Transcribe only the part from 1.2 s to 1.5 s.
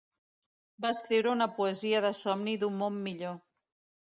una